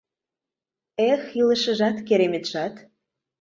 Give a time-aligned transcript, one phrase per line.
[1.11, 2.75] Эх, илышыжат-кереметшат!..